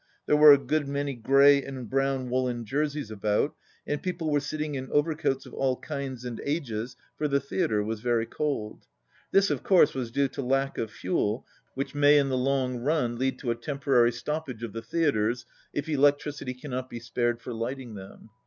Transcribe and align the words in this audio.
There 0.25 0.35
were 0.35 0.51
a 0.51 0.57
good 0.57 0.87
many 0.87 1.13
grey 1.13 1.61
and 1.63 1.87
brown 1.87 2.31
woollen 2.31 2.65
jerseys 2.65 3.11
about, 3.11 3.53
and 3.85 4.01
people 4.01 4.31
were 4.31 4.39
sitting 4.39 4.73
in 4.73 4.89
overcoats 4.89 5.45
of 5.45 5.53
all 5.53 5.77
kinds 5.77 6.25
and 6.25 6.41
ages, 6.43 6.95
for 7.19 7.27
the 7.27 7.39
theatre 7.39 7.83
was 7.83 7.99
very 7.99 8.25
cold. 8.25 8.87
(This, 9.31 9.51
of 9.51 9.61
course, 9.61 9.93
was 9.93 10.09
due 10.09 10.27
to 10.29 10.41
lack 10.41 10.79
of 10.79 10.89
fuel, 10.89 11.45
which 11.75 11.93
may 11.93 12.17
in 12.17 12.29
the 12.29 12.35
long 12.35 12.77
run 12.77 13.19
lead 13.19 13.37
to 13.41 13.51
a 13.51 13.55
temporary 13.55 14.11
stoppage 14.11 14.63
of 14.63 14.73
the 14.73 14.81
theatres 14.81 15.45
if 15.71 15.87
electricity 15.87 16.55
cannot 16.55 16.89
be 16.89 16.99
spared 16.99 17.39
for 17.39 17.53
lighting 17.53 17.93
them.) 17.93 18.31